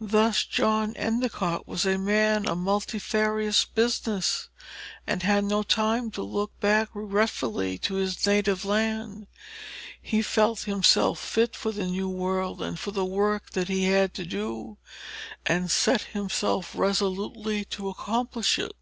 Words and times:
Thus 0.00 0.42
John 0.44 0.92
Endicott 0.96 1.68
was 1.68 1.86
a 1.86 1.96
man 1.96 2.48
of 2.48 2.58
multifarious 2.58 3.64
business, 3.64 4.48
and 5.06 5.22
had 5.22 5.44
no 5.44 5.62
time 5.62 6.10
to 6.18 6.22
look 6.24 6.58
back 6.58 6.88
regretfully 6.92 7.78
to 7.78 7.94
his 7.94 8.26
native 8.26 8.64
land. 8.64 9.28
He 10.00 10.20
felt 10.20 10.62
himself 10.62 11.20
fit 11.20 11.54
for 11.54 11.70
the 11.70 11.86
new 11.86 12.08
world, 12.08 12.60
and 12.60 12.76
for 12.76 12.90
the 12.90 13.04
work 13.04 13.52
that 13.52 13.68
he 13.68 13.84
had 13.84 14.14
to 14.14 14.24
do, 14.26 14.78
and 15.46 15.70
set 15.70 16.00
himself 16.10 16.74
resolutely 16.74 17.64
to 17.66 17.88
accomplish 17.88 18.58
it. 18.58 18.72